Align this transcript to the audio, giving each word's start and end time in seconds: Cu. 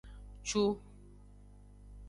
Cu. 0.43 0.63